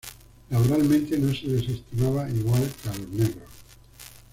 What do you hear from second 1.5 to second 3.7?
estimaba igual que a los negros.